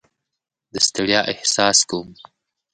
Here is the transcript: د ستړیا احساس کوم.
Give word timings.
د 0.73 0.73
ستړیا 0.87 1.21
احساس 1.33 1.77
کوم. 1.89 2.09